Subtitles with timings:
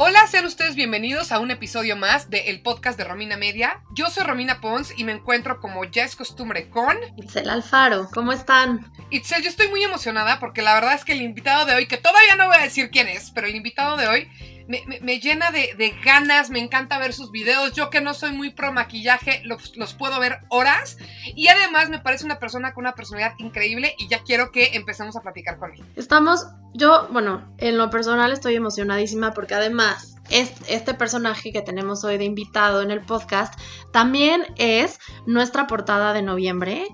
[0.00, 3.82] Hola, sean ustedes bienvenidos a un episodio más del podcast de Romina Media.
[3.90, 8.08] Yo soy Romina Pons y me encuentro como ya es costumbre con Itzel Alfaro.
[8.14, 8.92] ¿Cómo están?
[9.10, 11.96] Itzel, yo estoy muy emocionada porque la verdad es que el invitado de hoy, que
[11.96, 15.94] todavía no voy a decir quién es, pero el invitado de hoy me, llena de,
[16.04, 17.72] ganas, me encanta ver sus videos.
[17.72, 20.98] Yo que no soy muy pro maquillaje, los, los, puedo ver horas.
[21.34, 25.16] Y además me parece una persona con una personalidad increíble y ya quiero que empecemos
[25.16, 25.82] a platicar con él.
[25.96, 32.18] Estamos, yo, bueno, en lo personal estoy emocionadísima porque además este personaje que tenemos hoy
[32.18, 33.58] de invitado en el podcast
[33.92, 36.86] también es nuestra portada de noviembre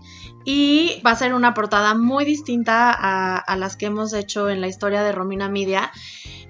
[0.45, 4.61] y va a ser una portada muy distinta a, a las que hemos hecho en
[4.61, 5.91] la historia de Romina Media.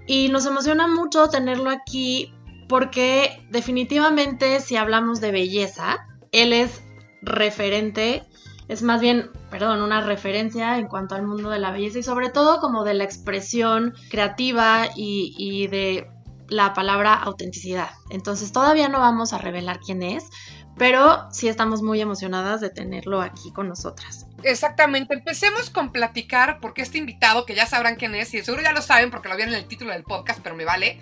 [0.07, 2.33] Y nos emociona mucho tenerlo aquí
[2.69, 6.83] porque definitivamente si hablamos de belleza, él es
[7.23, 8.25] referente,
[8.69, 12.31] es más bien, perdón, una referencia en cuanto al mundo de la belleza y sobre
[12.31, 16.11] todo como de la expresión creativa y, y de
[16.49, 17.91] la palabra autenticidad.
[18.11, 20.29] Entonces todavía no vamos a revelar quién es,
[20.77, 24.24] pero sí estamos muy emocionadas de tenerlo aquí con nosotras.
[24.45, 28.73] Exactamente, empecemos con platicar porque este invitado, que ya sabrán quién es, y seguro ya
[28.73, 31.01] lo saben porque lo vieron en el título del podcast, pero me vale,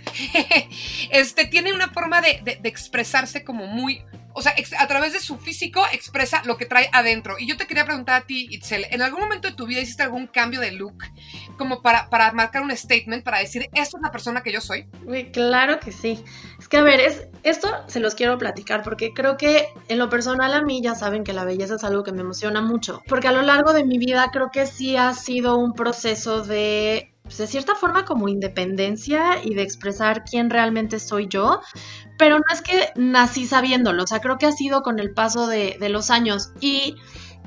[1.11, 4.05] este tiene una forma de, de expresarse como muy,
[4.35, 7.37] o sea, a través de su físico expresa lo que trae adentro.
[7.39, 10.03] Y yo te quería preguntar a ti, Itzel, ¿en algún momento de tu vida hiciste
[10.03, 11.05] algún cambio de look
[11.59, 14.87] como para, para marcar un statement, para decir, esta es la persona que yo soy?
[15.07, 16.23] Uy, claro que sí.
[16.59, 20.09] Es que, a ver, es, esto se los quiero platicar porque creo que en lo
[20.09, 23.03] personal a mí ya saben que la belleza es algo que me emociona mucho.
[23.09, 27.11] Porque a lo largo de mi vida creo que sí ha sido un proceso de
[27.23, 31.61] pues, de cierta forma como independencia y de expresar quién realmente soy yo,
[32.19, 35.47] pero no es que nací sabiéndolo, o sea, creo que ha sido con el paso
[35.47, 36.97] de, de los años y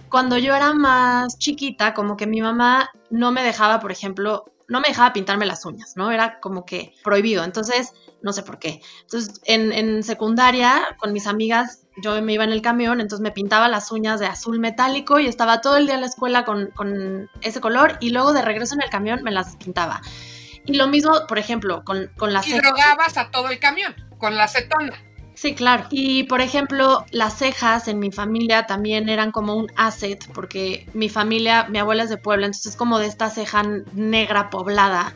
[0.09, 4.79] cuando yo era más chiquita, como que mi mamá no me dejaba, por ejemplo, no
[4.79, 6.11] me dejaba pintarme las uñas, ¿no?
[6.11, 7.43] Era como que prohibido.
[7.43, 8.81] Entonces, no sé por qué.
[9.01, 13.31] Entonces, en, en, secundaria, con mis amigas, yo me iba en el camión, entonces me
[13.31, 16.67] pintaba las uñas de azul metálico y estaba todo el día en la escuela con,
[16.75, 20.01] con ese color y luego de regreso en el camión me las pintaba.
[20.65, 22.47] Y lo mismo, por ejemplo, con, con las...
[22.47, 24.93] Y drogabas a todo el camión, con la acetona.
[25.35, 25.85] Sí, claro.
[25.91, 31.09] Y por ejemplo, las cejas en mi familia también eran como un asset, porque mi
[31.09, 33.63] familia, mi abuela es de Puebla, entonces es como de esta ceja
[33.93, 35.13] negra poblada.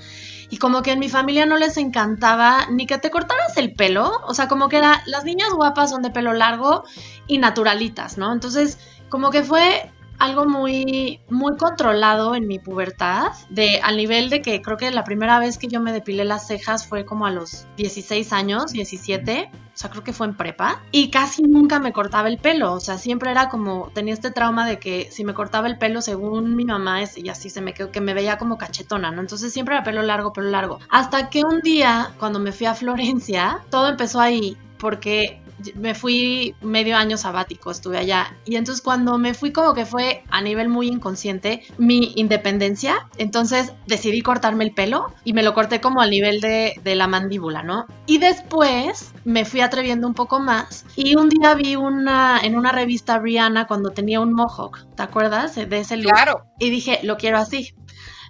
[0.49, 4.11] Y como que en mi familia no les encantaba ni que te cortaras el pelo,
[4.25, 6.83] o sea, como que era, las niñas guapas son de pelo largo
[7.27, 8.33] y naturalitas, ¿no?
[8.33, 8.79] Entonces,
[9.09, 14.61] como que fue algo muy, muy controlado en mi pubertad, de, al nivel de que
[14.61, 17.65] creo que la primera vez que yo me depilé las cejas fue como a los
[17.77, 22.27] 16 años, 17, o sea, creo que fue en prepa, y casi nunca me cortaba
[22.27, 25.67] el pelo, o sea, siempre era como, tenía este trauma de que si me cortaba
[25.67, 29.11] el pelo, según mi mamá, y así se me quedó, que me veía como cachetona,
[29.11, 29.21] ¿no?
[29.21, 30.79] Entonces siempre era pelo largo, pelo largo.
[30.89, 35.41] Hasta que un día, cuando me fui a Florencia, todo empezó ahí, porque
[35.75, 38.35] me fui medio año sabático, estuve allá.
[38.45, 43.73] Y entonces cuando me fui como que fue a nivel muy inconsciente mi independencia, entonces
[43.87, 47.63] decidí cortarme el pelo y me lo corté como al nivel de, de la mandíbula,
[47.63, 47.85] ¿no?
[48.05, 52.71] Y después me fui atreviendo un poco más y un día vi una en una
[52.71, 56.11] revista Rihanna cuando tenía un mohawk, ¿te acuerdas de ese look?
[56.11, 56.45] Claro.
[56.59, 57.73] Y dije, lo quiero así.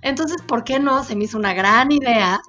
[0.02, 1.04] Entonces, ¿por qué no?
[1.04, 2.40] Se me hizo una gran idea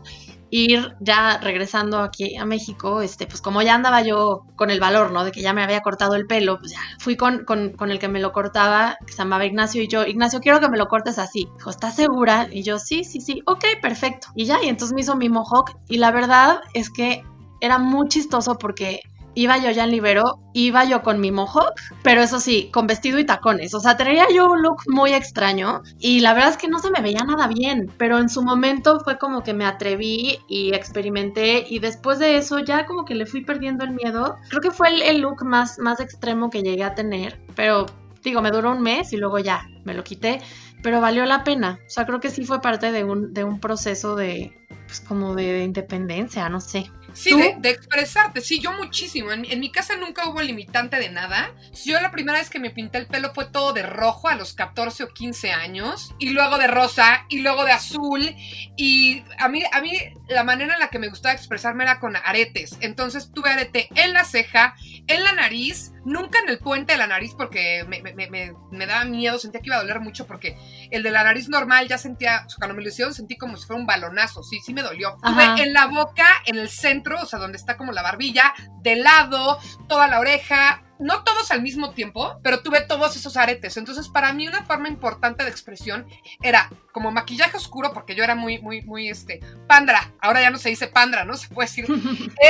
[0.51, 5.13] ir ya regresando aquí a México, este, pues como ya andaba yo con el valor,
[5.13, 5.25] ¿no?
[5.25, 7.99] De que ya me había cortado el pelo, pues ya fui con, con, con, el
[7.99, 10.89] que me lo cortaba, que se llamaba Ignacio, y yo, Ignacio, quiero que me lo
[10.89, 11.49] cortes así.
[11.57, 12.49] Dijo, ¿estás segura?
[12.51, 14.29] Y yo, sí, sí, sí, ok, perfecto.
[14.35, 17.23] Y ya, y entonces me hizo mi mohawk, y la verdad es que
[17.61, 19.03] era muy chistoso porque
[19.35, 23.19] iba yo ya en libero, iba yo con mi mohawk, pero eso sí, con vestido
[23.19, 23.75] y tacones.
[23.75, 26.91] O sea, traía yo un look muy extraño y la verdad es que no se
[26.91, 31.67] me veía nada bien, pero en su momento fue como que me atreví y experimenté
[31.69, 34.37] y después de eso ya como que le fui perdiendo el miedo.
[34.49, 37.87] Creo que fue el, look más, más extremo que llegué a tener, pero
[38.23, 40.41] digo, me duró un mes y luego ya me lo quité,
[40.83, 41.79] pero valió la pena.
[41.87, 44.53] O sea, creo que sí fue parte de un, de un proceso de,
[44.87, 46.91] pues como de independencia, no sé.
[47.15, 48.41] Sí, de, de, expresarte.
[48.41, 49.33] Sí, yo muchísimo.
[49.33, 51.53] En, en, mi casa nunca hubo limitante de nada.
[51.85, 54.55] Yo la primera vez que me pinté el pelo fue todo de rojo a los
[54.55, 56.15] 14 o 15 años.
[56.19, 57.25] Y luego de rosa.
[57.29, 58.35] Y luego de azul.
[58.77, 59.93] Y a mí, a mí
[60.29, 62.77] la manera en la que me gustaba expresarme era con aretes.
[62.81, 64.75] Entonces tuve arete en la ceja,
[65.07, 65.93] en la nariz.
[66.05, 69.39] Nunca en el puente de la nariz porque me, me, me, me daba miedo.
[69.39, 70.57] Sentía que iba a doler mucho porque
[70.91, 73.81] el de la nariz normal ya sentía, cuando me lo hicieron sentí como si fuera
[73.81, 74.43] un balonazo.
[74.43, 75.17] Sí, sí me dolió.
[75.23, 78.97] Tuve en la boca, en el centro, o sea, donde está como la barbilla, de
[78.97, 79.59] lado,
[79.89, 83.77] toda la oreja, no todos al mismo tiempo, pero tuve todos esos aretes.
[83.77, 86.07] Entonces, para mí una forma importante de expresión
[86.43, 90.13] era como maquillaje oscuro, porque yo era muy, muy, muy, este, pandra.
[90.21, 91.37] Ahora ya no se dice pandra, ¿no?
[91.41, 91.87] Se puede decir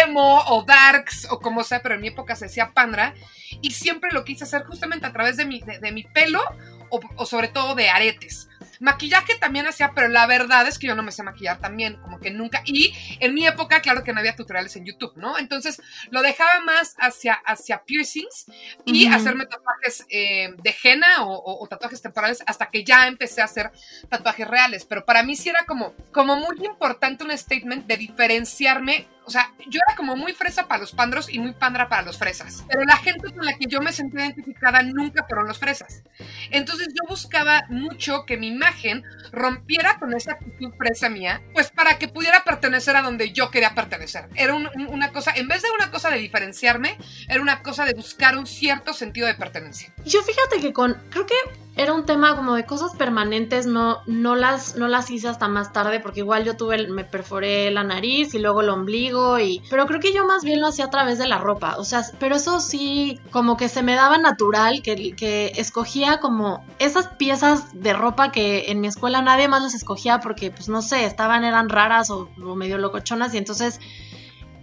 [0.05, 3.15] emo o darks o como sea, pero en mi época se decía pandra.
[3.63, 6.43] Y siempre lo quise hacer justamente a través de mi, de, mi pelo
[6.91, 8.49] o, o sobre todo de aretes.
[8.81, 12.19] Maquillaje también hacía, pero la verdad es que yo no me sé maquillar también, como
[12.19, 12.63] que nunca.
[12.65, 15.39] Y en mi época, claro que no había tutoriales en YouTube, ¿no?
[15.39, 18.40] Entonces lo dejaba más hacia, hacia piercings
[18.85, 19.15] y uh -huh.
[19.17, 23.45] hacerme tatuajes eh, de henna o, o, o, tatuajes temporales hasta que ya empecé a
[23.45, 23.71] hacer
[24.09, 24.85] tatuajes reales.
[24.85, 29.53] Pero para mí sí era como, como muy importante un statement de diferenciarme o sea,
[29.69, 32.65] yo era como muy fresa para los pandros y muy pandra para los fresas.
[32.69, 36.03] Pero la gente con la que yo me sentí identificada nunca fueron los fresas.
[36.51, 41.99] Entonces yo buscaba mucho que mi imagen rompiera con esa actitud fresa mía, pues para
[41.99, 44.29] que pudiera pertenecer a donde yo quería pertenecer.
[44.35, 47.95] Era un, una cosa, en vez de una cosa de diferenciarme, era una cosa de
[47.95, 49.93] buscar un cierto sentido de pertenencia.
[50.05, 51.35] Yo fíjate que con, creo que
[51.81, 55.73] era un tema como de cosas permanentes, no, no, las, no las hice hasta más
[55.73, 59.87] tarde, porque igual yo tuve, me perforé la nariz y luego el ombligo, y, pero
[59.87, 62.37] creo que yo más bien lo hacía a través de la ropa, o sea, pero
[62.37, 67.95] eso sí, como que se me daba natural, que, que escogía como esas piezas de
[67.95, 71.71] ropa que en mi escuela nadie más las escogía porque, pues no sé, estaban, eran
[71.71, 73.81] raras o, o medio locochonas, y entonces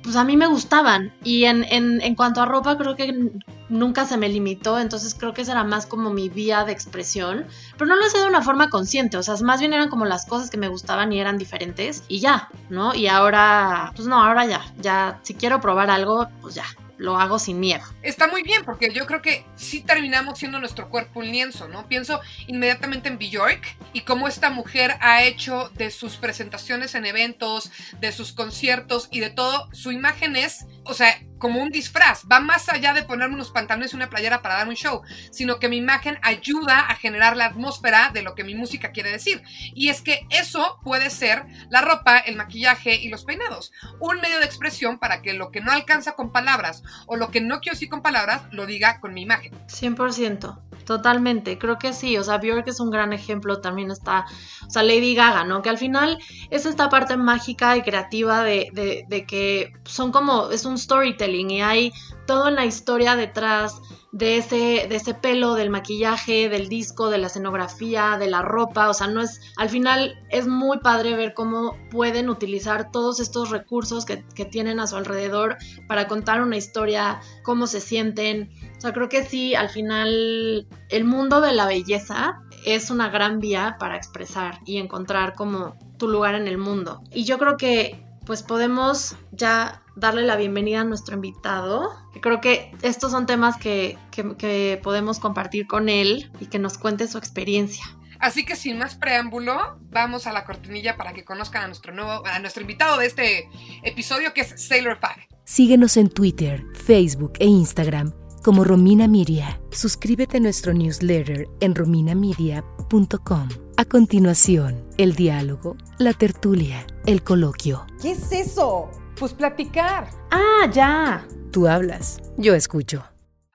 [0.03, 1.13] pues a mí me gustaban.
[1.23, 3.31] Y en, en, en, cuanto a ropa, creo que
[3.69, 4.79] nunca se me limitó.
[4.79, 7.45] Entonces creo que esa era más como mi vía de expresión.
[7.77, 9.17] Pero no lo hacía de una forma consciente.
[9.17, 12.03] O sea, más bien eran como las cosas que me gustaban y eran diferentes.
[12.07, 12.95] Y ya, ¿no?
[12.95, 14.61] Y ahora, pues no, ahora ya.
[14.79, 16.65] Ya, si quiero probar algo, pues ya
[16.97, 17.83] lo hago sin miedo.
[18.01, 21.87] Está muy bien, porque yo creo que sí terminamos siendo nuestro cuerpo un lienzo, ¿no?
[21.87, 27.71] Pienso inmediatamente en Bjork y cómo esta mujer ha hecho de sus presentaciones en eventos,
[27.99, 32.39] de sus conciertos y de todo, su imagen es, o sea, como un disfraz, va
[32.39, 35.01] más allá de ponerme unos pantalones y una playera para dar un show,
[35.31, 39.11] sino que mi imagen ayuda a generar la atmósfera de lo que mi música quiere
[39.11, 39.41] decir.
[39.73, 44.39] Y es que eso puede ser la ropa, el maquillaje y los peinados, un medio
[44.39, 47.75] de expresión para que lo que no alcanza con palabras o lo que no quiero
[47.75, 49.53] decir con palabras lo diga con mi imagen.
[49.67, 50.59] 100%.
[50.85, 54.25] Totalmente, creo que sí, o sea, Björk es un gran ejemplo, también está,
[54.65, 55.61] o sea, Lady Gaga, ¿no?
[55.61, 56.17] Que al final
[56.49, 61.26] es esta parte mágica y creativa de, de, de que son como, es un storytelling
[61.35, 61.93] y hay
[62.25, 63.81] toda la historia detrás
[64.11, 68.89] de ese, de ese pelo, del maquillaje, del disco, de la escenografía, de la ropa,
[68.89, 73.49] o sea, no es, al final es muy padre ver cómo pueden utilizar todos estos
[73.49, 75.57] recursos que, que tienen a su alrededor
[75.87, 81.05] para contar una historia, cómo se sienten, o sea, creo que sí, al final el
[81.05, 86.35] mundo de la belleza es una gran vía para expresar y encontrar como tu lugar
[86.35, 87.01] en el mundo.
[87.11, 91.89] Y yo creo que pues podemos ya darle la bienvenida a nuestro invitado.
[92.13, 96.59] Que creo que estos son temas que, que, que, podemos compartir con él y que
[96.59, 97.85] nos cuente su experiencia.
[98.19, 102.25] Así que sin más preámbulo, vamos a la cortinilla para que conozcan a nuestro nuevo,
[102.25, 103.49] a nuestro invitado de este
[103.83, 105.27] episodio que es Sailor Fag.
[105.45, 108.11] Síguenos en Twitter, Facebook e Instagram
[108.43, 109.59] como Romina Miria.
[109.71, 113.66] Suscríbete a nuestro newsletter en rominamedia.com.
[113.79, 117.85] A continuación, el diálogo, la tertulia, el coloquio.
[118.01, 118.89] ¿Qué es eso?
[119.19, 120.09] Pues platicar.
[120.31, 121.27] Ah, ya.
[121.51, 123.05] Tú hablas, yo escucho.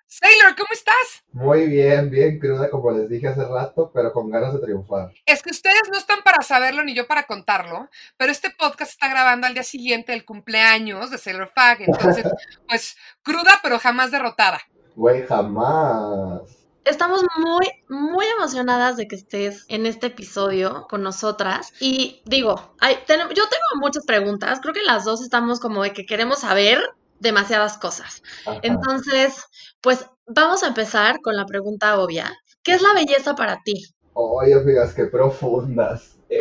[0.06, 1.24] Sailor, ¿cómo estás?
[1.32, 5.12] Muy bien, bien cruda, como les dije hace rato, pero con ganas de triunfar.
[5.26, 9.08] Es que ustedes no están para saberlo ni yo para contarlo, pero este podcast está
[9.08, 12.24] grabando al día siguiente del cumpleaños de Sailor Fag, entonces,
[12.68, 14.60] pues, cruda pero jamás derrotada.
[14.94, 16.61] Güey, jamás.
[16.84, 21.72] Estamos muy, muy emocionadas de que estés en este episodio con nosotras.
[21.80, 23.16] Y digo, hay, yo
[23.48, 24.58] tengo muchas preguntas.
[24.60, 26.80] Creo que las dos estamos como de que queremos saber
[27.20, 28.22] demasiadas cosas.
[28.46, 28.58] Ajá.
[28.62, 29.44] Entonces,
[29.80, 32.32] pues vamos a empezar con la pregunta obvia.
[32.62, 33.94] ¿Qué es la belleza para ti?
[34.14, 36.16] Oye, amigas, qué profundas.
[36.30, 36.38] y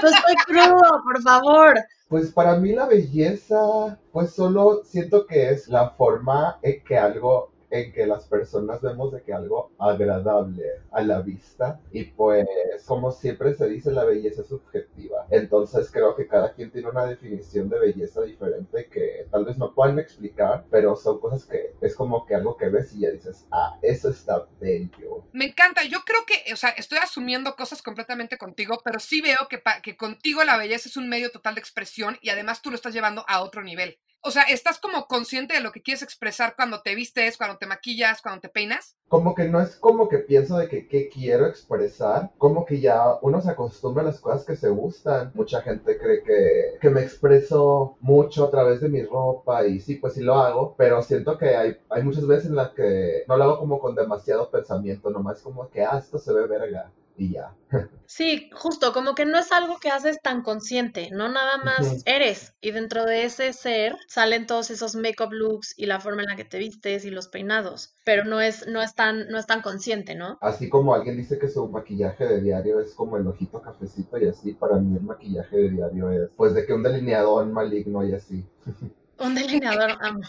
[0.00, 1.74] pues estoy crudo, por favor.
[2.08, 7.53] Pues para mí la belleza, pues solo siento que es la forma en que algo
[7.70, 12.46] en que las personas vemos de que algo agradable a la vista y pues
[12.86, 15.26] como siempre se dice la belleza es subjetiva.
[15.30, 19.74] Entonces creo que cada quien tiene una definición de belleza diferente que tal vez no
[19.74, 23.46] puedan explicar pero son cosas que es como que algo que ves y ya dices
[23.50, 25.84] ah eso está bello me encanta.
[25.84, 29.96] Yo creo que o sea estoy asumiendo cosas completamente contigo pero sí veo que, que
[29.96, 33.24] contigo la belleza es un medio total de expresión y además tú lo estás llevando
[33.28, 36.94] a otro nivel o sea, ¿estás como consciente de lo que quieres expresar cuando te
[36.94, 38.96] vistes, cuando te maquillas, cuando te peinas?
[39.08, 43.18] Como que no es como que pienso de que qué quiero expresar, como que ya
[43.20, 45.30] uno se acostumbra a las cosas que se gustan.
[45.34, 49.96] Mucha gente cree que, que me expreso mucho a través de mi ropa y sí,
[49.96, 53.36] pues sí lo hago, pero siento que hay, hay muchas veces en las que no
[53.36, 57.32] lo hago como con demasiado pensamiento, nomás como que, ah, esto se ve verga y
[57.32, 57.54] ya.
[58.06, 62.54] Sí, justo, como que no es algo que haces tan consciente, no nada más eres
[62.60, 66.36] y dentro de ese ser salen todos esos makeup looks y la forma en la
[66.36, 69.62] que te vistes y los peinados, pero no es no es tan no es tan
[69.62, 70.38] consciente, ¿no?
[70.42, 74.28] Así como alguien dice que su maquillaje de diario es como el ojito cafecito y
[74.28, 78.14] así, para mí el maquillaje de diario es pues de que un delineador maligno y
[78.14, 78.44] así.
[79.18, 80.22] Un delineador, amo.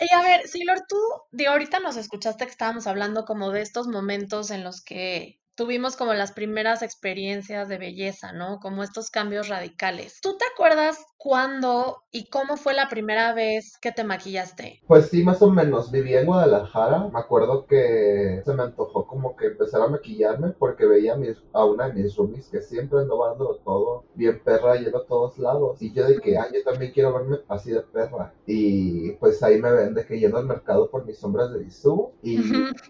[0.00, 0.96] Y a ver, Silor, tú,
[1.32, 5.96] de ahorita nos escuchaste que estábamos hablando como de estos momentos en los que tuvimos
[5.96, 8.60] como las primeras experiencias de belleza, ¿no?
[8.60, 10.20] Como estos cambios radicales.
[10.22, 14.80] ¿Tú te acuerdas cuándo y cómo fue la primera vez que te maquillaste?
[14.86, 15.90] Pues sí, más o menos.
[15.90, 17.10] Vivía en Guadalajara.
[17.12, 21.36] Me acuerdo que se me antojó como que empezar a maquillarme porque veía a, mis,
[21.52, 25.38] a una de mis roomies que siempre andaba dándolo todo, bien perra, yendo a todos
[25.38, 25.82] lados.
[25.82, 28.32] Y yo dije, ay, yo también quiero verme así de perra.
[28.46, 32.12] Y pues ahí me ven de que yendo al mercado por mis sombras de Bisú.
[32.22, 32.38] Y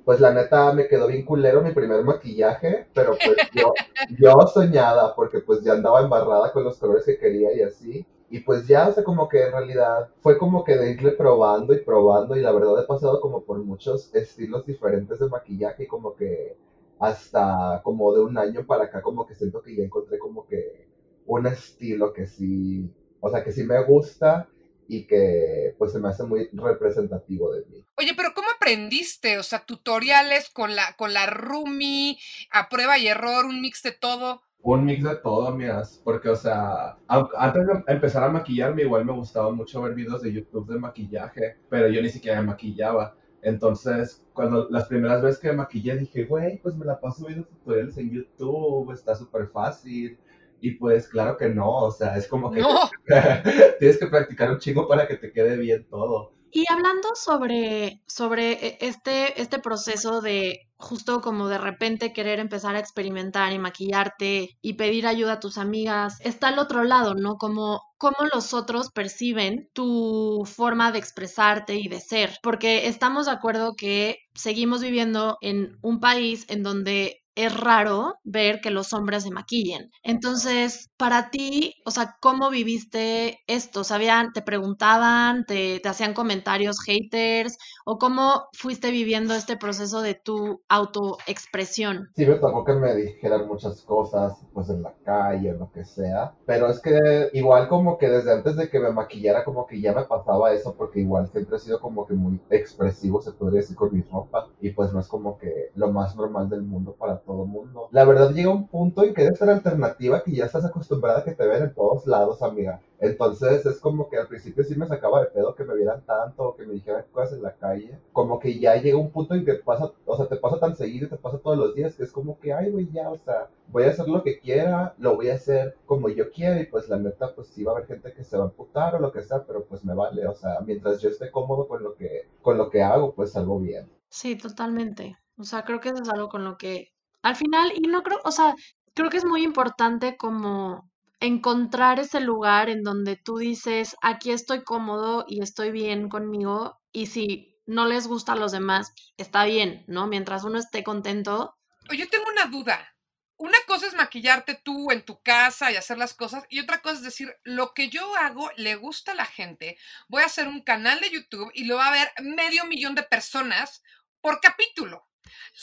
[0.05, 3.73] pues la neta me quedó bien culero mi primer maquillaje, pero pues yo,
[4.19, 8.07] yo soñada porque pues ya andaba embarrada con los colores que quería y así.
[8.31, 11.79] Y pues ya, o como que en realidad fue como que de irle probando y
[11.79, 16.15] probando y la verdad he pasado como por muchos estilos diferentes de maquillaje y como
[16.15, 16.57] que
[16.99, 20.89] hasta como de un año para acá como que siento que ya encontré como que
[21.25, 24.49] un estilo que sí, o sea, que sí me gusta
[24.89, 27.85] y que pues se me hace muy representativo de mí.
[27.97, 29.39] Oye, pero ¿cómo aprendiste?
[29.39, 32.19] O sea, tutoriales con la, con la Rumi,
[32.51, 34.43] a prueba y error, un mix de todo
[34.75, 39.13] un mix de todo, amigas, porque, o sea, antes de empezar a maquillarme, igual me
[39.13, 43.17] gustaba mucho ver videos de YouTube de maquillaje, pero yo ni siquiera me maquillaba.
[43.41, 47.47] Entonces, cuando las primeras veces que me maquillé, dije, güey, pues me la paso viendo
[47.47, 50.19] tutoriales en YouTube, está súper fácil.
[50.61, 52.63] Y pues, claro que no, o sea, es como que
[53.79, 56.33] tienes que practicar un chingo para que te quede bien todo.
[56.51, 62.77] Y hablando sobre, sobre e, este, este proceso de justo como de repente querer empezar
[62.77, 67.37] a experimentar y maquillarte y pedir ayuda a tus amigas, está al otro lado, ¿no?
[67.37, 73.33] Como cómo los otros perciben tu forma de expresarte y de ser, porque estamos de
[73.33, 79.23] acuerdo que seguimos viviendo en un país en donde es raro ver que los hombres
[79.23, 79.91] se maquillen.
[80.03, 83.85] Entonces, para ti, o sea, ¿cómo viviste esto?
[83.85, 87.57] ¿Sabían, te preguntaban, te, te hacían comentarios haters?
[87.87, 92.09] ¿O cómo fuiste viviendo este proceso de tu autoexpresión?
[92.17, 96.35] Sí, tocó que me dijeran muchas cosas, pues en la calle, lo que sea.
[96.45, 99.93] Pero es que igual como que desde antes de que me maquillara, como que ya
[99.93, 103.77] me pasaba eso, porque igual siempre he sido como que muy expresivo, se podría decir,
[103.77, 104.49] con mi ropa.
[104.61, 107.89] Y pues no es como que lo más normal del mundo para todo mundo.
[107.93, 111.25] La verdad llega un punto en que debe ser alternativa que ya estás acostumbrada a
[111.25, 112.81] que te vean en todos lados, amiga.
[113.01, 116.57] Entonces es como que al principio sí me sacaba de pedo que me vieran tanto,
[116.57, 117.99] que me dijeran cosas en la calle.
[118.13, 121.09] Como que ya llega un punto en que pasa, o sea, te pasa tan seguido,
[121.09, 123.85] te pasa todos los días, que es como que, ay, güey, ya, o sea, voy
[123.85, 126.97] a hacer lo que quiera, lo voy a hacer como yo quiera y pues la
[126.97, 129.23] neta, pues sí va a haber gente que se va a amputar o lo que
[129.23, 132.57] sea, pero pues me vale, o sea, mientras yo esté cómodo con lo que, con
[132.57, 133.91] lo que hago, pues salgo bien.
[134.09, 135.19] Sí, totalmente.
[135.37, 136.89] O sea, creo que eso es algo con lo que
[137.23, 138.55] al final, y no creo, o sea,
[138.95, 144.63] creo que es muy importante como encontrar ese lugar en donde tú dices, aquí estoy
[144.63, 149.85] cómodo y estoy bien conmigo, y si no les gusta a los demás, está bien,
[149.89, 150.07] ¿no?
[150.07, 151.55] Mientras uno esté contento.
[151.91, 152.95] Yo tengo una duda.
[153.37, 156.97] Una cosa es maquillarte tú en tu casa y hacer las cosas, y otra cosa
[156.97, 159.77] es decir, lo que yo hago le gusta a la gente.
[160.09, 163.05] Voy a hacer un canal de YouTube y lo va a ver medio millón de
[163.05, 163.83] personas
[164.21, 165.07] por capítulo.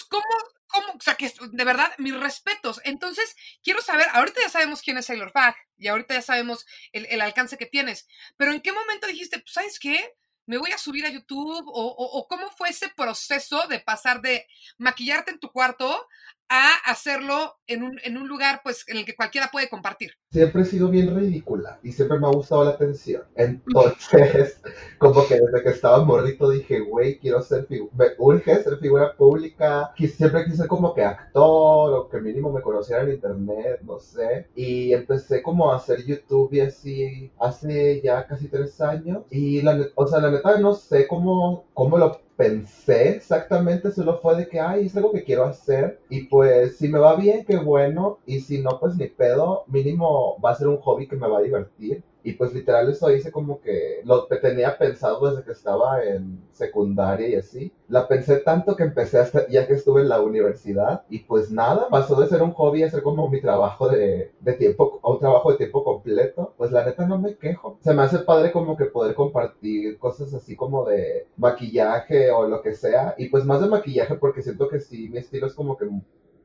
[0.09, 0.23] ¿Cómo,
[0.67, 0.93] ¿Cómo?
[0.93, 2.81] O sea, que de verdad, mis respetos.
[2.83, 7.21] Entonces, quiero saber, ahorita ya sabemos quién es Sailor Fag y ahorita ya sabemos el,
[7.21, 8.07] alcance que tienes,
[8.37, 10.13] pero ¿en qué momento dijiste, pues, ¿sabes qué?
[10.47, 14.47] me voy a subir a YouTube o, o, cómo fue ese proceso de pasar de
[14.77, 16.07] maquillarte en tu cuarto
[16.49, 20.11] a hacerlo en un, en un lugar pues en el que cualquiera puede compartir.
[20.31, 23.23] Siempre he sido bien ridícula y siempre me ha gustado la atención.
[23.35, 24.61] Entonces,
[24.97, 29.15] como que desde que estaba morrito dije, güey, quiero ser figura, me urge ser figura
[29.15, 29.91] pública.
[29.97, 34.47] Siempre quise ser como que actor o que mínimo me conociera en internet, no sé.
[34.55, 39.23] Y empecé como a hacer YouTube y así hace ya casi tres años.
[39.29, 44.35] Y la, o sea, la neta no sé cómo, cómo lo pensé exactamente, solo fue
[44.37, 47.57] de que, ay, es algo que quiero hacer y pues si me va bien, qué
[47.57, 51.27] bueno, y si no, pues ni pedo, mínimo va a ser un hobby que me
[51.27, 52.03] va a divertir.
[52.25, 57.29] Y pues literal eso hice como que lo tenía pensado desde que estaba en secundaria
[57.29, 57.71] y así.
[57.87, 61.87] La pensé tanto que empecé hasta ya que estuve en la universidad y pues nada,
[61.87, 65.51] pasó de ser un hobby a ser como mi trabajo de, de tiempo, un trabajo
[65.51, 66.55] de tiempo completo.
[66.57, 67.77] Pues la neta no me quejo.
[67.81, 72.63] Se me hace padre como que poder compartir cosas así como de maquillaje o lo
[72.63, 73.13] que sea.
[73.19, 75.87] Y pues más de maquillaje porque siento que sí, mi estilo es como que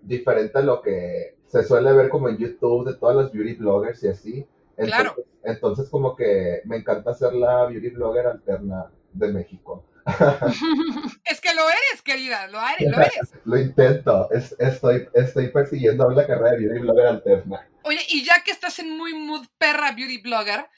[0.02, 4.04] diferente a lo que se suele ver como en YouTube de todas las beauty bloggers
[4.04, 4.46] y así.
[4.76, 5.14] Claro.
[5.42, 9.86] Entonces, como que me encanta ser la beauty blogger alterna de México.
[11.24, 12.90] es que lo eres, querida, lo eres.
[12.90, 13.32] Lo, eres.
[13.44, 17.68] lo intento, estoy, estoy persiguiendo la carrera de beauty blogger alterna.
[17.82, 20.68] Oye, y ya que estás en muy mood perra beauty blogger,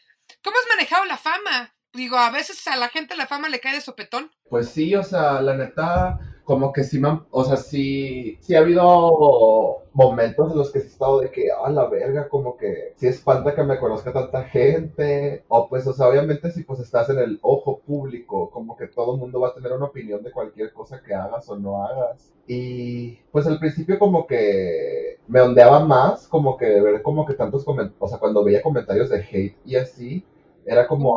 [0.42, 1.74] ¿cómo has manejado la fama?
[1.92, 4.30] Digo, a veces a la gente la fama le cae de sopetón.
[4.48, 9.82] Pues sí, o sea, la neta, como que sí, o sea, sí, sí ha habido
[9.92, 13.54] momentos en los que he estado de que, a la verga, como que sí espanta
[13.54, 17.38] que me conozca tanta gente, o pues, o sea, obviamente si pues estás en el
[17.42, 21.02] ojo público, como que todo el mundo va a tener una opinión de cualquier cosa
[21.02, 22.32] que hagas o no hagas.
[22.46, 27.64] Y pues al principio como que me ondeaba más, como que ver como que tantos
[27.64, 30.24] comentarios, o sea, cuando veía comentarios de hate y así,
[30.64, 31.16] era como,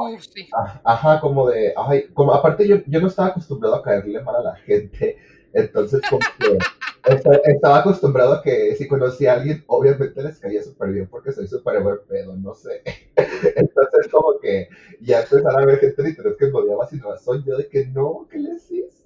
[0.84, 4.44] ajá, como de, ay, como, aparte yo, yo no estaba acostumbrado a caerle mal a
[4.44, 5.18] la gente,
[5.54, 6.58] entonces como que
[7.08, 11.48] estaba, acostumbrado a que si conocía a alguien, obviamente les caía súper bien porque soy
[11.48, 12.82] súper buen pedo, no sé.
[13.56, 14.70] Entonces como que
[15.02, 18.28] ya empezaron a ver gente en internet que odiaba sin razón, yo de que no,
[18.30, 19.04] ¿qué les hice?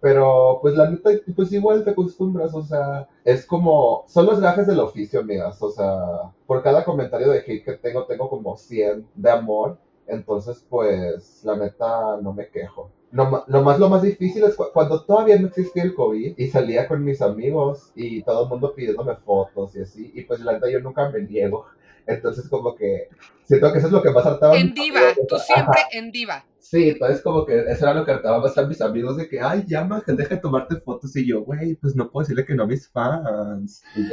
[0.00, 4.66] Pero pues la neta, pues igual te acostumbras, o sea, es como, son los gajes
[4.66, 9.08] del oficio, amigas, o sea, por cada comentario de hate que tengo, tengo como 100
[9.14, 12.90] de amor, entonces pues la neta no me quejo.
[13.16, 16.86] Lo, lo, más, lo más difícil es cuando todavía no existía el COVID y salía
[16.86, 20.70] con mis amigos y todo el mundo pidiéndome fotos y así, y pues la neta
[20.70, 21.64] yo nunca me niego.
[22.06, 23.08] Entonces como que
[23.44, 24.58] siento que eso es lo que más hartaba.
[24.58, 26.44] En diva, tú siempre en diva.
[26.58, 29.40] Sí, entonces como que eso era lo que hartaba más a mis amigos de que,
[29.40, 32.64] ay, llama, deja de tomarte fotos y yo, güey, pues no puedo decirle que no
[32.64, 33.82] a mis fans.
[33.96, 34.10] Y,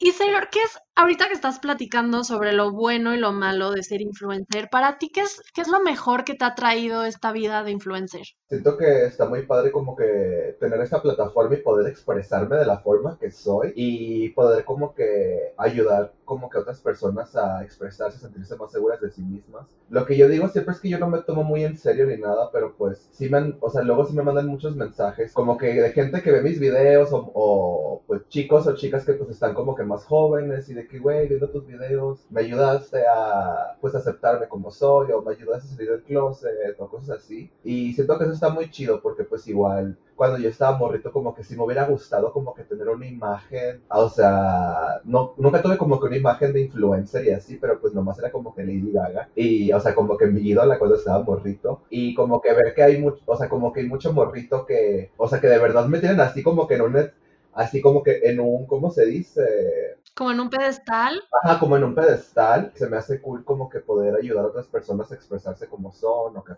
[0.08, 3.82] y Sailor, ¿qué es ahorita que estás platicando sobre lo bueno y lo malo de
[3.82, 7.32] ser influencer, para ti, ¿qué es, qué es lo mejor que te ha traído esta
[7.32, 8.22] vida de influencer?
[8.48, 12.78] Siento que está muy padre como que tener esta plataforma y poder expresarme de la
[12.78, 18.18] forma que soy y poder como que ayudar como que a otras personas a expresarse,
[18.18, 19.66] sentirse más seguras de sí mismas.
[19.90, 22.16] Lo que yo digo siempre es que yo no me tomo muy en serio ni
[22.16, 25.66] nada, pero pues sí me, o sea, luego sí me mandan muchos mensajes como que
[25.66, 29.54] de gente que ve mis videos o, o pues chicos o chicas que pues están
[29.54, 33.94] como que más jóvenes y de que, güey, viendo tus videos, me ayudaste a, pues,
[33.94, 37.50] aceptarme como soy, o me ayudaste a salir del closet, o cosas así.
[37.62, 41.34] Y siento que eso está muy chido, porque pues igual, cuando yo estaba morrito, como
[41.34, 45.76] que sí me hubiera gustado como que tener una imagen, o sea, no, nunca tuve
[45.76, 48.92] como que una imagen de influencer y así, pero pues nomás era como que Lady
[48.92, 52.74] Gaga, y, o sea, como que mi ídola cuando estaba morrito, y como que ver
[52.74, 55.58] que hay mucho, o sea, como que hay mucho morrito que, o sea, que de
[55.58, 56.96] verdad me tienen así como que en un
[57.54, 59.98] así como que en un, ¿cómo se dice?
[60.14, 61.20] Como en un pedestal.
[61.42, 62.72] Ajá, como en un pedestal.
[62.74, 66.36] Se me hace cool como que poder ayudar a otras personas a expresarse como son
[66.36, 66.52] o que,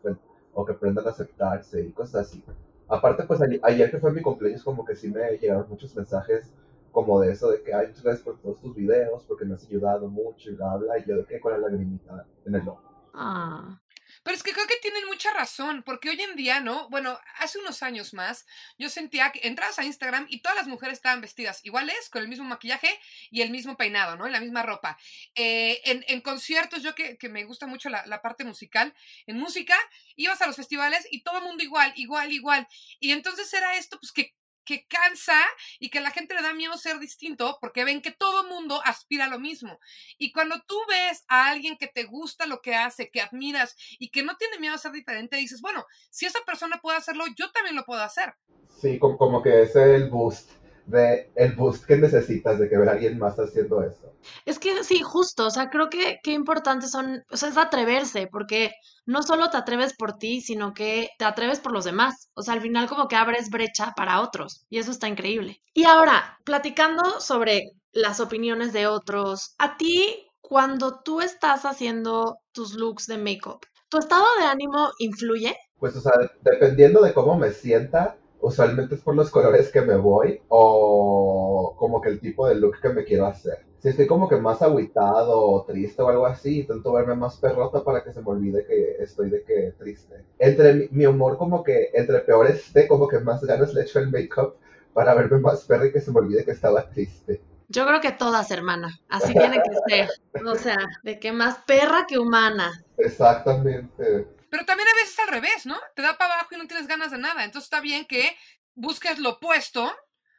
[0.53, 2.43] o que aprendan a aceptarse y cosas así.
[2.89, 6.53] Aparte, pues ayer, que fue mi cumpleaños, como que sí me llegaron muchos mensajes
[6.93, 9.67] como de eso, de que, ay, muchas gracias por todos tus videos, porque me has
[9.67, 12.81] ayudado mucho y bla, bla, y yo de que con la lagrimita en el ojo.
[13.13, 13.79] Ah.
[14.27, 16.89] Pero es que creo que tienen mucha razón, porque hoy en día, ¿no?
[16.89, 18.45] Bueno, hace unos años más,
[18.77, 22.29] yo sentía que entras a Instagram y todas las mujeres estaban vestidas iguales, con el
[22.29, 22.91] mismo maquillaje
[23.31, 24.27] y el mismo peinado, ¿no?
[24.27, 24.99] Y la misma ropa.
[25.37, 28.93] Eh, en, conciertos, yo que, me gusta mucho la, la, parte musical,
[29.29, 29.77] en música,
[30.17, 32.67] ibas a los festivales y todo el mundo igual, igual, igual.
[32.99, 34.35] Y entonces era esto, pues que
[34.67, 35.41] que cansa
[35.79, 39.25] y que la gente le da miedo ser distinto porque ven que todo mundo aspira
[39.25, 39.79] a lo mismo.
[40.19, 44.11] Y cuando tú ves a alguien que te gusta lo que hace, que admiras y
[44.11, 47.51] que no tiene miedo a ser diferente, dices, bueno, si esa persona puede hacerlo, yo
[47.53, 48.35] también lo puedo hacer.
[48.79, 50.51] Sí, como, como que es el boost
[50.87, 54.13] de el boost que necesitas de que ver a alguien más haciendo eso.
[54.45, 58.29] Es que sí, justo, o sea, creo que qué importante son, o sea, es atreverse,
[58.31, 58.73] porque
[59.05, 62.31] no solo te atreves por ti, sino que te atreves por los demás.
[62.35, 65.61] O sea, al final como que abres brecha para otros y eso está increíble.
[65.75, 72.75] Y ahora, platicando sobre las opiniones de otros, a ti, cuando tú estás haciendo tus
[72.75, 75.57] looks de make-up, ¿tu estado de ánimo influye?
[75.79, 79.97] Pues, o sea, dependiendo de cómo me sienta, usualmente es por los colores que me
[79.97, 83.65] voy o como que el tipo de look que me quiero hacer.
[83.79, 87.85] Si estoy como que más aguitado o triste o algo así, intento verme más perrota
[87.85, 90.25] para que se me olvide que estoy de que triste.
[90.39, 94.11] Entre mi, humor como que, entre peor esté, como que más ganas le echo el
[94.11, 94.55] make-up
[94.93, 97.41] para verme más perra y que se me olvide que estaba triste.
[97.69, 98.99] Yo creo que todas, hermana.
[99.09, 100.09] Así tiene que ser.
[100.47, 102.85] O sea, de que más perra que humana.
[102.97, 104.27] Exactamente.
[104.51, 105.77] Pero también a veces al revés, ¿no?
[105.95, 107.45] Te da para abajo y no tienes ganas de nada.
[107.45, 108.37] Entonces está bien que
[108.75, 109.91] busques lo opuesto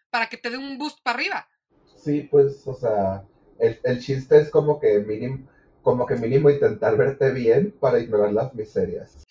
[0.10, 1.48] para que te dé un boost para arriba.
[1.96, 3.24] Sí, pues, o sea,
[3.60, 5.48] el, el chiste es como que mínimo,
[5.82, 9.26] como que mínimo intentar verte bien para ignorar las miserias.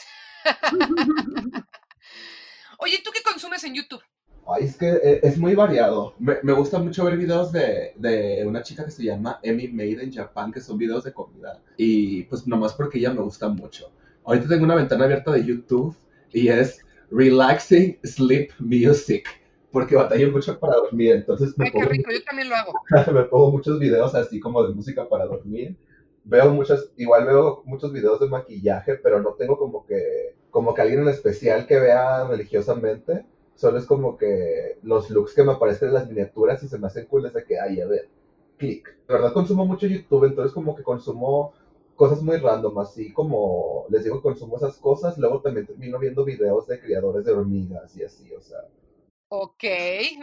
[2.78, 4.02] Oye, ¿tú qué consumes en YouTube?
[4.48, 6.14] Ay, es que eh, es muy variado.
[6.18, 10.04] Me, me gusta mucho ver videos de, de, una chica que se llama Emmy Made
[10.04, 11.60] in Japan, que son videos de comida.
[11.76, 13.90] Y pues nomás porque ella me gusta mucho.
[14.26, 15.96] Ahorita tengo una ventana abierta de YouTube
[16.32, 19.28] y es Relaxing Sleep Music,
[19.70, 22.72] porque batallo mucho para dormir, entonces me Ay, pongo, qué rico, yo también lo hago.
[23.12, 25.76] me pongo muchos videos así como de música para dormir.
[26.24, 30.82] Veo muchos, igual veo muchos videos de maquillaje, pero no tengo como que, como que
[30.82, 33.24] alguien en especial que vea religiosamente.
[33.54, 36.88] Solo es como que los looks que me aparecen en las miniaturas y se me
[36.88, 38.08] hacen cool de que, ay, a ver,
[38.56, 38.88] clic.
[39.06, 41.54] De verdad consumo mucho YouTube, entonces como que consumo
[41.96, 46.66] cosas muy random, así como les digo, consumo esas cosas, luego también termino viendo videos
[46.66, 48.58] de criadores de hormigas y así, o sea.
[49.28, 49.64] Ok,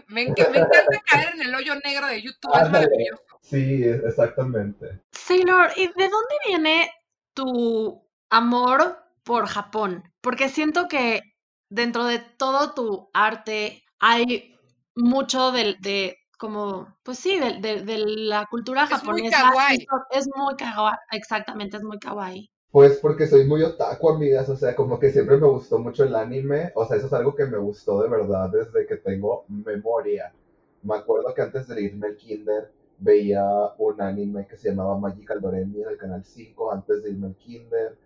[0.08, 0.68] me, encanta
[1.06, 3.24] caer en el hoyo negro de YouTube, es maravilloso.
[3.42, 5.02] Sí, exactamente.
[5.12, 6.92] Sailor, ¿y de dónde viene
[7.34, 10.04] tu amor por Japón?
[10.22, 11.22] Porque siento que
[11.70, 14.56] dentro de todo tu arte hay
[14.96, 19.38] mucho de, de como, pues sí, de, de, la cultura japonesa.
[19.38, 19.88] Es muy kawaii.
[20.12, 22.50] Es muy kawaii, exactamente, es muy kawaii.
[22.70, 26.14] Pues porque soy muy otaku, amigas, o sea, como que siempre me gustó mucho el
[26.14, 30.34] anime, o sea, eso es algo que me gustó de verdad desde que tengo memoria.
[30.82, 33.46] Me acuerdo que antes de irme al kinder veía
[33.78, 37.36] un anime que se llamaba Magical Doremi en el canal 5 antes de irme al
[37.38, 37.98] kinder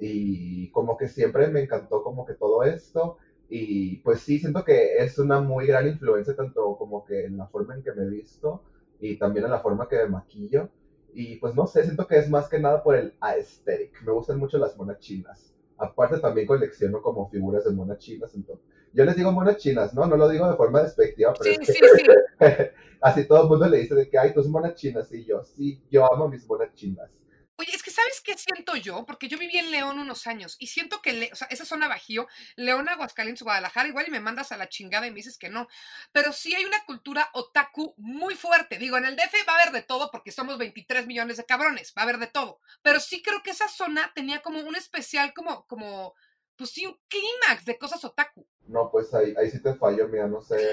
[0.00, 4.96] y como que siempre me encantó como que todo esto y pues sí, siento que
[4.96, 8.08] es una muy gran influencia tanto como que en la forma en que me he
[8.08, 8.62] visto
[9.00, 10.68] y también en la forma que me maquillo.
[11.12, 14.02] Y pues no sé, siento que es más que nada por el aesthetic.
[14.02, 15.54] Me gustan mucho las monas chinas.
[15.76, 18.34] Aparte también colecciono como figuras de monas chinas.
[18.34, 20.06] Entonces, yo les digo monas chinas, ¿no?
[20.06, 22.04] No lo digo de forma despectiva, pero sí, sí, sí.
[23.00, 25.12] así todo el mundo le dice de que, ay, tus monas chinas.
[25.12, 27.10] Y yo, sí, yo amo mis monas chinas.
[27.56, 29.06] Oye, es que ¿sabes qué siento yo?
[29.06, 32.88] Porque yo viví en León unos años y siento que, sea, esa zona Bajío, León,
[32.88, 35.68] Aguascalientes, Guadalajara, igual y me mandas a la chingada y me dices que no.
[36.10, 38.78] Pero sí hay una cultura otaku muy fuerte.
[38.78, 41.94] Digo, en el DF va a haber de todo porque somos 23 millones de cabrones,
[41.96, 42.60] va a haber de todo.
[42.82, 46.14] Pero sí creo que esa zona tenía como un especial, como, como,
[46.56, 48.46] pues sí, un clímax de cosas otaku.
[48.66, 50.72] No, pues ahí, ahí sí te fallo, mira, no sé,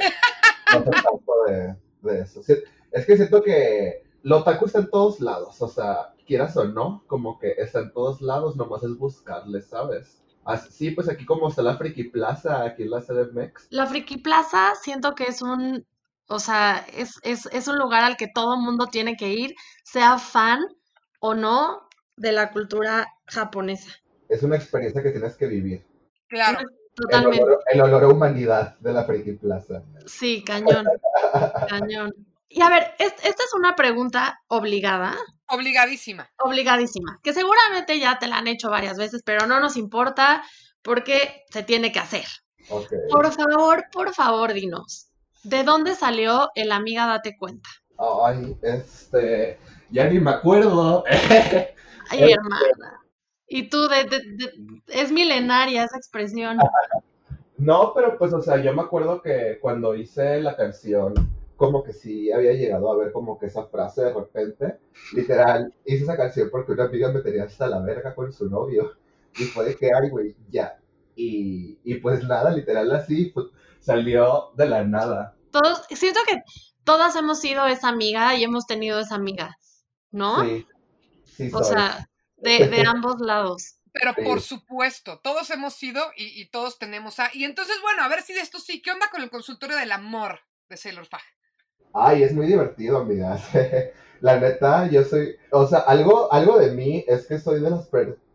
[0.73, 2.41] no tanto de, de eso.
[2.91, 7.03] es que siento que lo otaku está en todos lados, o sea, quieras o no,
[7.07, 10.21] como que está en todos lados, nomás es buscarle, ¿sabes?
[10.43, 13.67] Así, pues aquí como está la Friki Plaza, aquí en la CDMX.
[13.69, 15.85] La Friki Plaza siento que es un,
[16.27, 20.17] o sea, es, es, es un lugar al que todo mundo tiene que ir, sea
[20.17, 20.59] fan
[21.19, 23.91] o no de la cultura japonesa.
[24.29, 25.85] Es una experiencia que tienes que vivir.
[26.27, 26.59] Claro.
[26.95, 27.43] Totalmente.
[27.71, 29.83] El olor, a humanidad de la Friki Plaza.
[30.05, 30.85] Sí, cañón.
[31.69, 32.11] cañón.
[32.53, 35.15] Y a ver, esta es una pregunta obligada.
[35.47, 36.29] Obligadísima.
[36.37, 37.19] Obligadísima.
[37.23, 40.43] Que seguramente ya te la han hecho varias veces, pero no nos importa
[40.81, 42.25] porque se tiene que hacer.
[43.09, 45.07] Por favor, por favor, dinos.
[45.43, 47.69] ¿De dónde salió el amiga Date Cuenta?
[47.97, 49.57] Ay, este.
[49.89, 51.05] Ya ni me acuerdo.
[52.09, 53.01] Ay, hermana.
[53.47, 54.07] Y tú, de,
[54.87, 56.57] es milenaria esa expresión.
[57.57, 61.13] No, pero pues, o sea, yo me acuerdo que cuando hice la canción
[61.61, 64.79] como que sí había llegado a ver como que esa frase de repente.
[65.13, 68.97] Literal, hice esa canción porque una amiga me tenía hasta la verga con su novio.
[69.37, 70.79] Y fue de que, ay, güey, ya.
[71.15, 73.31] Y, y pues nada, literal así,
[73.79, 75.35] salió de la nada.
[75.51, 76.41] Todos, siento que
[76.83, 79.55] todas hemos sido esa amiga y hemos tenido esa amiga,
[80.09, 80.43] ¿no?
[80.43, 80.65] Sí,
[81.25, 81.51] sí.
[81.53, 83.75] O sea, de, de ambos lados.
[83.93, 87.29] Pero por supuesto, todos hemos sido y, y, todos tenemos a...
[87.35, 89.91] Y entonces, bueno, a ver si de esto sí, ¿qué onda con el consultorio del
[89.91, 91.21] amor de Sailor Fag?
[91.93, 93.43] Ay, es muy divertido, amigas.
[94.21, 97.87] La neta, yo soy, o sea, algo, algo de mí es que soy de las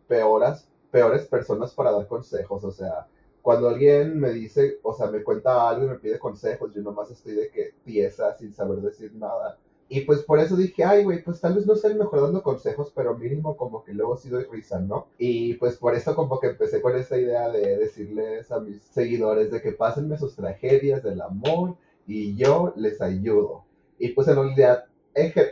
[0.07, 3.07] peores, peores personas para dar consejos, o sea,
[3.41, 7.09] cuando alguien me dice, o sea, me cuenta algo y me pide consejos, yo nomás
[7.11, 9.57] estoy de que pieza sin saber decir nada.
[9.89, 12.43] Y pues por eso dije, ay, güey, pues tal vez no sea el mejor dando
[12.43, 15.07] consejos, pero mínimo como que luego sí doy risa, ¿no?
[15.17, 19.49] Y pues por eso como que empecé con esa idea de decirles a mis seguidores
[19.49, 23.65] de que pásenme sus tragedias del amor y yo les ayudo.
[23.99, 24.85] Y pues en realidad,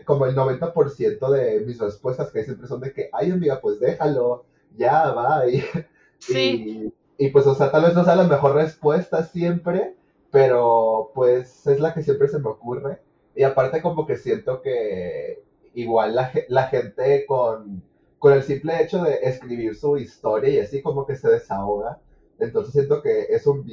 [0.05, 4.45] como el 90% de mis respuestas que siempre son de que, ay, amiga, pues déjalo,
[4.77, 5.43] ya, va.
[6.17, 6.93] Sí.
[7.17, 9.95] Y, y pues, o sea, tal vez no sea la mejor respuesta siempre,
[10.31, 12.99] pero pues es la que siempre se me ocurre.
[13.35, 17.83] Y aparte como que siento que igual la, la gente con,
[18.17, 21.99] con el simple hecho de escribir su historia y así como que se desahoga.
[22.39, 23.65] Entonces siento que es un,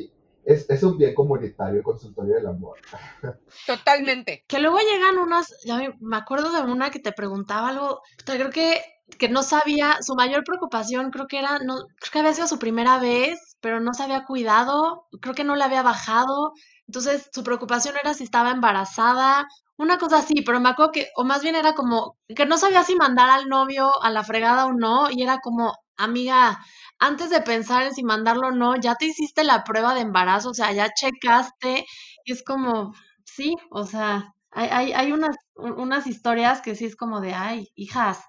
[0.44, 2.78] es, es, un bien comunitario el consultorio del amor.
[3.66, 4.44] Totalmente.
[4.46, 8.81] Que luego llegan unas, ya me acuerdo de una que te preguntaba algo, creo que,
[9.18, 12.59] que no sabía, su mayor preocupación creo que era, no, creo que había sido su
[12.59, 16.52] primera vez, pero no se había cuidado, creo que no le había bajado,
[16.92, 21.24] entonces, su preocupación era si estaba embarazada, una cosa así, pero me acuerdo que, o
[21.24, 24.72] más bien era como que no sabía si mandar al novio a la fregada o
[24.72, 26.59] no, y era como, amiga,
[26.98, 30.50] antes de pensar en si mandarlo o no, ya te hiciste la prueba de embarazo,
[30.50, 31.85] o sea, ya checaste,
[32.24, 36.96] y es como, sí, o sea, hay, hay, hay unas, unas historias que sí es
[36.96, 38.22] como de, ay, hijas,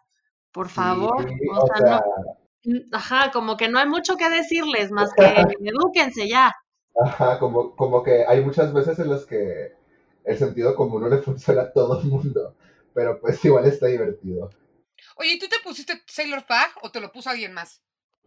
[0.52, 2.02] por favor, o, sea,
[2.64, 5.24] no, ajá, como que no hay mucho que decirles, más que
[5.64, 6.54] edúquense ya.
[6.96, 9.74] Ajá, como, como que hay muchas veces en las que
[10.24, 12.56] el sentido común no le funciona a todo el mundo,
[12.94, 14.50] pero pues igual está divertido.
[15.18, 17.82] Oye, ¿y tú te pusiste Sailor Fag o te lo puso alguien más?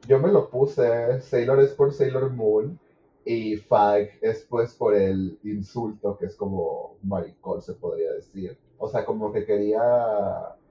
[0.06, 2.78] Yo me lo puse, Sailor es por Sailor Moon
[3.24, 8.58] y Fag es pues por el insulto, que es como maricón se podría decir.
[8.78, 9.80] O sea, como que quería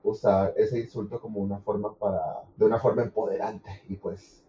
[0.10, 2.22] usar ese insulto como una forma para,
[2.56, 4.44] de una forma empoderante y pues.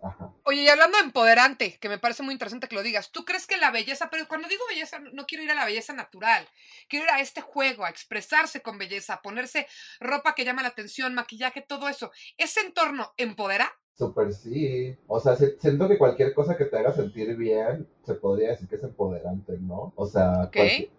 [0.45, 3.47] Oye, y hablando de empoderante, que me parece muy interesante que lo digas, ¿tú crees
[3.47, 6.47] que la belleza, pero cuando digo belleza, no quiero ir a la belleza natural,
[6.88, 9.66] quiero ir a este juego, a expresarse con belleza, a ponerse
[9.99, 13.73] ropa que llama la atención, maquillaje, todo eso, ¿ese entorno empodera?
[13.96, 14.94] Súper sí.
[15.06, 18.76] O sea, siento que cualquier cosa que te haga sentir bien, se podría decir que
[18.76, 19.94] es empoderante, ¿no?
[19.96, 20.50] O sea,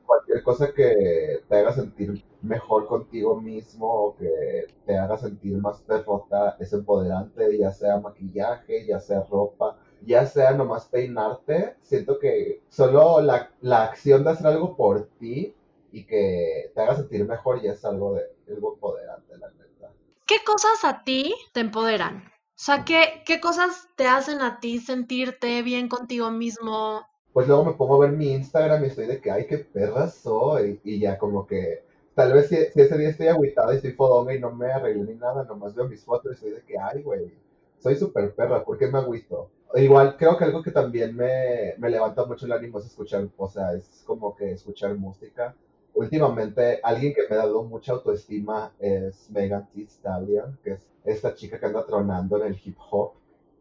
[0.03, 5.85] cualquier, cosa que te haga sentir mejor contigo mismo o que te haga sentir más
[5.85, 11.75] derrota es empoderante, ya sea maquillaje, ya sea ropa, ya sea nomás peinarte.
[11.81, 15.53] Siento que solo la, la acción de hacer algo por ti
[15.91, 19.93] y que te haga sentir mejor ya es algo, de, algo empoderante, la neta.
[20.25, 22.36] ¿Qué cosas a ti te empoderan?
[22.57, 27.05] O sea, ¿qué, ¿qué cosas te hacen a ti sentirte bien contigo mismo?
[27.31, 30.07] Pues luego me pongo a ver mi Instagram y estoy de que, ay, qué perra
[30.09, 30.81] soy.
[30.83, 31.83] Y ya como que,
[32.15, 35.13] tal vez si, ese día estoy agüitada y estoy fodonga y no me arreglé ni
[35.19, 37.31] nada, nomás veo mis fotos y estoy de que, ay, güey,
[37.77, 39.51] soy súper perra, ¿por qué me agüito?
[39.75, 43.47] Igual creo que algo que también me, me levanta mucho el ánimo es escuchar, o
[43.47, 45.55] sea, es como que escuchar música
[45.93, 51.33] últimamente alguien que me ha dado mucha autoestima es Megan Thee Stallion, que es esta
[51.33, 53.13] chica que anda tronando en el hip hop.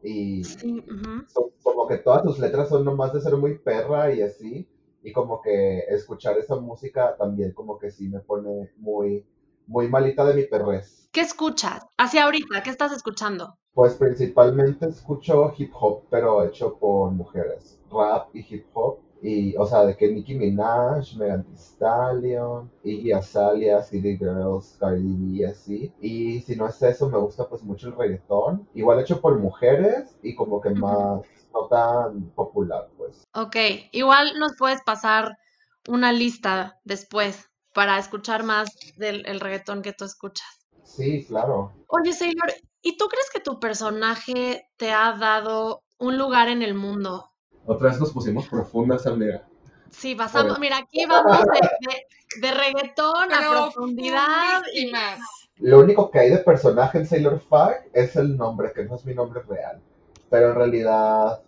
[0.02, 0.42] Y
[1.62, 4.68] como que todas sus letras son nomás de ser muy perra y así.
[5.02, 9.24] Y como que escuchar esa música también como que sí me pone muy,
[9.66, 11.08] muy malita de mi perrez.
[11.12, 11.86] ¿Qué escuchas?
[11.96, 13.56] Hacia ahorita, ¿qué estás escuchando?
[13.72, 17.78] Pues principalmente escucho hip hop, pero hecho por mujeres.
[17.90, 18.98] Rap y hip hop.
[19.26, 25.02] Y, o sea, de que Nicki Minaj, Megan Thee Stallion, Iggy Azalea, City Girls, Cardi
[25.02, 25.92] B y así.
[26.00, 28.68] Y si no es eso, me gusta pues mucho el reggaetón.
[28.72, 33.24] Igual hecho por mujeres y como que más, no tan popular, pues.
[33.34, 33.56] Ok,
[33.90, 35.36] igual nos puedes pasar
[35.88, 40.46] una lista después para escuchar más del el reggaetón que tú escuchas.
[40.84, 41.72] Sí, claro.
[41.88, 46.74] Oye, Sailor, ¿y tú crees que tu personaje te ha dado un lugar en el
[46.74, 47.32] mundo?
[47.66, 49.42] Otra vez nos pusimos profundas, amiga.
[49.90, 51.38] Sí, pasamos, mira, aquí vamos
[52.40, 55.18] de, reggaetón a profundidad y más.
[55.58, 59.04] Lo único que hay de personaje en Sailor Fag es el nombre, que no es
[59.04, 59.80] mi nombre real.
[60.28, 61.40] Pero en realidad,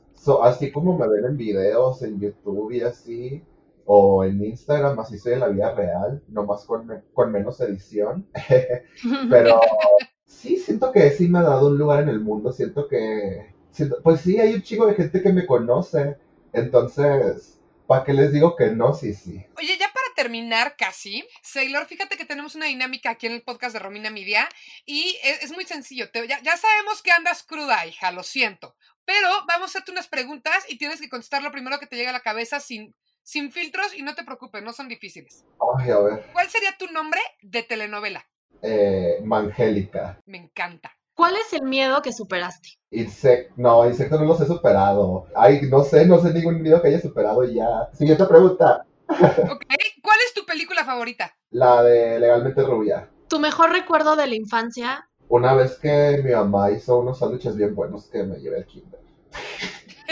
[0.43, 3.45] así como me ven en videos, en YouTube y así,
[3.85, 8.27] o en Instagram, así soy en la vida real, nomás con, con menos edición.
[9.31, 9.61] Pero
[10.27, 13.58] sí, siento que sí me ha dado un lugar en el mundo, siento que
[14.03, 16.17] pues sí, hay un chico de gente que me conoce.
[16.53, 18.95] Entonces, ¿para qué les digo que no?
[18.95, 19.45] Sí, sí.
[19.57, 23.73] Oye, ya para terminar casi, Sailor, fíjate que tenemos una dinámica aquí en el podcast
[23.73, 24.49] de Romina Media
[24.85, 26.07] y es, muy sencillo.
[26.13, 28.75] ya, ya sabemos que andas cruda, hija, lo siento.
[29.05, 32.09] Pero vamos a hacerte unas preguntas y tienes que contestar lo primero que te llegue
[32.09, 35.45] a la cabeza sin, sin filtros y no te preocupes, no son difíciles.
[35.79, 36.27] Ay, a ver.
[36.33, 38.29] ¿Cuál sería tu nombre de telenovela?
[38.61, 40.21] Eh, Mangélica.
[40.27, 40.98] Me encanta.
[41.19, 42.69] ¿Cuál es el miedo que superaste?
[42.93, 43.53] Insecto.
[43.57, 45.27] No, insecto no los he superado.
[45.35, 47.89] Ay, no sé, no sé ningún miedo que haya superado ya.
[47.93, 48.87] Siguiente pregunta.
[49.51, 49.65] Ok,
[50.01, 51.35] ¿cuál es tu película favorita?
[51.51, 53.09] La de Legalmente Rubia.
[53.29, 55.09] ¿Tu mejor recuerdo de la infancia?
[55.29, 59.01] Una vez que mi mamá hizo unos sándwiches bien buenos que me llevé al kinder.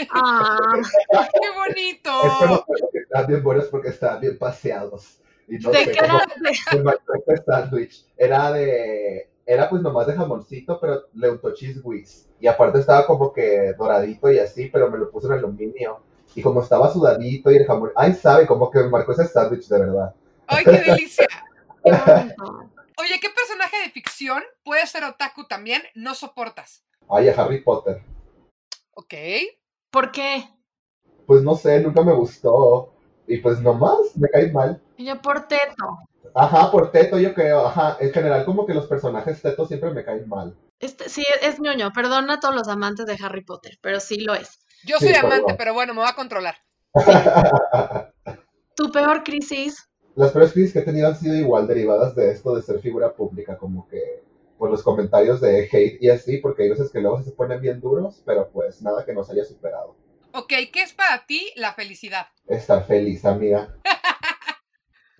[0.09, 0.57] Ah,
[1.41, 2.11] ¡Qué bonito!
[2.25, 5.21] Es como que estaban bien buenos porque estaban bien paseados.
[5.47, 6.21] Y no ¿De sé qué era?
[6.41, 8.05] De- este sándwich.
[8.17, 9.29] Era de...
[9.49, 12.27] Era pues nomás de jamoncito, pero le untó cheese whiz.
[12.37, 16.01] Y aparte estaba como que doradito y así, pero me lo puso en aluminio.
[16.35, 17.91] Y como estaba sudadito y el jamón...
[17.95, 20.13] Ay, sabe, como que me marcó ese sándwich de verdad.
[20.47, 21.27] ¡Ay, qué delicia!
[21.83, 21.91] qué.
[22.99, 25.81] Oye, ¿qué personaje de ficción puede ser otaku también?
[25.95, 26.83] No soportas.
[27.09, 28.01] Ay, a Harry Potter.
[28.95, 29.13] Ok.
[29.89, 30.43] ¿Por qué?
[31.25, 32.93] Pues no sé, nunca me gustó.
[33.27, 34.81] Y pues nomás me cae mal.
[34.97, 35.99] Yo por teto.
[36.35, 37.65] Ajá, por teto yo creo.
[37.65, 40.55] Ajá, en general como que los personajes tetos siempre me caen mal.
[40.79, 41.91] Este, sí, es ñoño.
[41.93, 44.59] Perdona a todos los amantes de Harry Potter, pero sí lo es.
[44.85, 46.55] Yo soy amante, pero bueno, me va a controlar.
[48.75, 49.89] ¿Tu peor crisis?
[50.15, 53.13] Las peores crisis que he tenido han sido igual derivadas de esto de ser figura
[53.13, 54.23] pública, como que
[54.57, 57.79] por los comentarios de hate y así, porque hay veces que luego se ponen bien
[57.79, 59.95] duros, pero pues nada que nos haya superado.
[60.33, 62.27] Ok, ¿qué es para ti la felicidad?
[62.47, 63.75] Estar feliz, amiga.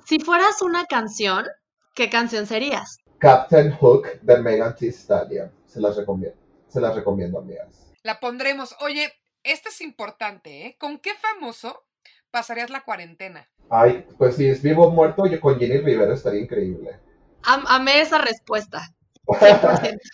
[0.07, 1.45] Si fueras una canción,
[1.93, 2.99] ¿qué canción serías?
[3.19, 5.51] Captain Hook de Megan Thee Stallion.
[5.65, 6.37] Se las recomiendo.
[6.69, 7.91] Se las recomiendo, amigas.
[8.03, 8.73] La pondremos.
[8.79, 9.11] Oye,
[9.43, 10.77] esto es importante, ¿eh?
[10.79, 11.83] ¿Con qué famoso
[12.31, 13.49] pasarías la cuarentena?
[13.69, 16.99] Ay, pues si es vivo o muerto, yo con Jenny Rivera estaría increíble.
[17.43, 18.87] Am- amé esa respuesta.
[19.25, 19.99] 100%.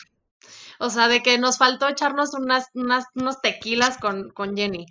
[0.79, 4.85] O sea, de que nos faltó echarnos unas, unas- unos tequilas con, con Jenny.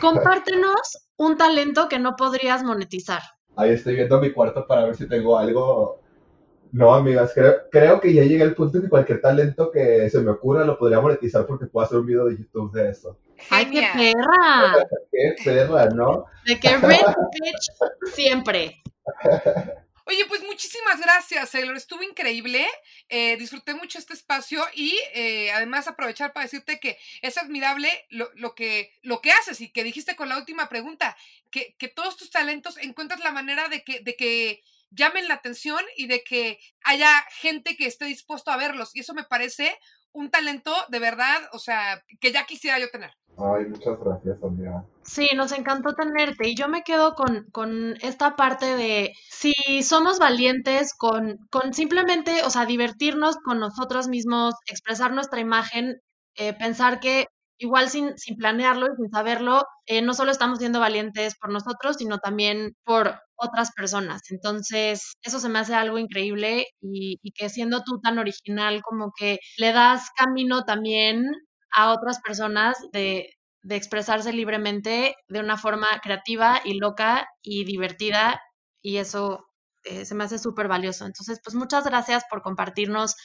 [0.00, 3.22] Compártenos un talento que no podrías monetizar.
[3.56, 6.00] Ahí estoy viendo mi cuarto para ver si tengo algo.
[6.72, 10.32] No, amigas, creo, creo que ya llegué al punto que cualquier talento que se me
[10.32, 13.16] ocurra lo podría monetizar porque puedo hacer un video de YouTube de eso.
[13.50, 14.84] ¡Ay, qué perra!
[15.12, 16.24] Qué perra, ¿no?
[16.44, 16.98] De que Red
[17.32, 17.70] Bitch
[18.12, 18.82] siempre.
[20.06, 21.76] Oye, pues muchísimas gracias, Sailor.
[21.76, 22.66] Estuvo increíble.
[23.08, 28.30] Eh, disfruté mucho este espacio y eh, además aprovechar para decirte que es admirable lo,
[28.34, 31.16] lo que, lo que haces y que dijiste con la última pregunta,
[31.50, 35.82] que, que todos tus talentos encuentras la manera de que, de que llamen la atención
[35.96, 38.94] y de que haya gente que esté dispuesto a verlos.
[38.94, 39.78] Y eso me parece
[40.14, 43.10] un talento de verdad, o sea, que ya quisiera yo tener.
[43.36, 44.84] Ay, muchas gracias, amiga.
[45.02, 50.18] Sí, nos encantó tenerte y yo me quedo con, con esta parte de si somos
[50.18, 56.00] valientes con, con simplemente, o sea, divertirnos con nosotros mismos, expresar nuestra imagen,
[56.36, 57.26] eh, pensar que
[57.58, 61.96] igual sin, sin planearlo y sin saberlo, eh, no solo estamos siendo valientes por nosotros,
[61.98, 64.22] sino también por otras personas.
[64.30, 69.38] Entonces, eso se me hace algo increíble y, que siendo tú tan original, como que
[69.58, 71.24] le das camino también
[71.72, 73.30] a otras personas de,
[73.62, 78.40] de expresarse libremente de una forma creativa y loca y divertida
[78.82, 79.46] y eso
[79.84, 81.06] eh, se me hace súper valioso.
[81.06, 83.16] Entonces, pues muchas gracias por compartirnos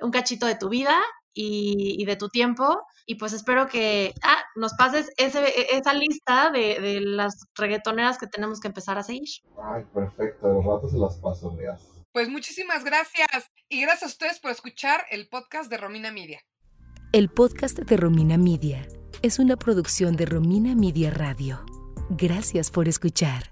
[0.00, 1.00] un cachito de tu vida
[1.40, 5.94] y, y de tu tiempo y pues espero que ah, nos pases ese, e- esa
[5.94, 9.28] lista de, de las reggaetoneras que tenemos que empezar a seguir.
[9.62, 10.48] Ay, perfecto.
[10.48, 11.80] De los ratos se las paso, amigas.
[12.12, 13.28] Pues muchísimas gracias
[13.68, 16.40] y gracias a ustedes por escuchar el podcast de Romina Media.
[17.12, 18.86] El podcast de Romina Media
[19.22, 21.64] es una producción de Romina Media Radio.
[22.10, 23.50] Gracias por escuchar.